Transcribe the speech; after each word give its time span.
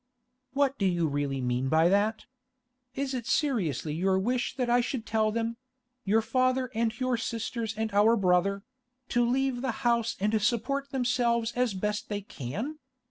'What 0.53 0.79
do 0.79 0.87
you 0.87 1.07
really 1.07 1.41
mean 1.41 1.69
by 1.69 1.87
that? 1.87 2.25
Is 2.95 3.13
it 3.13 3.27
seriously 3.27 3.93
your 3.93 4.17
wish 4.17 4.55
that 4.55 4.67
I 4.67 4.81
should 4.81 5.05
tell 5.05 5.31
them—your 5.31 6.23
father 6.23 6.71
and 6.73 6.99
your 6.99 7.17
sisters 7.17 7.75
and 7.77 7.93
our 7.93 8.17
brother—to 8.17 9.23
leave 9.23 9.61
the 9.61 9.71
house 9.85 10.17
and 10.19 10.41
support 10.41 10.89
themselves 10.89 11.51
as 11.55 11.75
best 11.75 12.09
they 12.09 12.21
can? 12.21 12.79